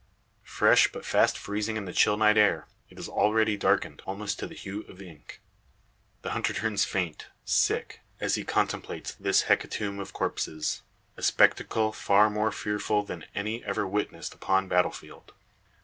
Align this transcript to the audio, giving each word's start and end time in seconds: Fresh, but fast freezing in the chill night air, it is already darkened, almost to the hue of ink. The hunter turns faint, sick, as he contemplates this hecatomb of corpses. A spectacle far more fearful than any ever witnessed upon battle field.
Fresh, 0.49 0.91
but 0.91 1.05
fast 1.05 1.37
freezing 1.37 1.77
in 1.77 1.85
the 1.85 1.93
chill 1.93 2.17
night 2.17 2.35
air, 2.35 2.67
it 2.89 2.97
is 2.97 3.07
already 3.07 3.55
darkened, 3.55 4.01
almost 4.07 4.39
to 4.39 4.47
the 4.47 4.55
hue 4.55 4.81
of 4.87 4.99
ink. 4.99 5.39
The 6.23 6.31
hunter 6.31 6.53
turns 6.53 6.83
faint, 6.83 7.27
sick, 7.45 7.99
as 8.19 8.33
he 8.33 8.43
contemplates 8.43 9.13
this 9.13 9.43
hecatomb 9.43 9.99
of 9.99 10.11
corpses. 10.11 10.81
A 11.17 11.21
spectacle 11.21 11.91
far 11.93 12.31
more 12.31 12.51
fearful 12.51 13.03
than 13.03 13.25
any 13.35 13.63
ever 13.63 13.87
witnessed 13.87 14.33
upon 14.33 14.67
battle 14.67 14.89
field. 14.89 15.33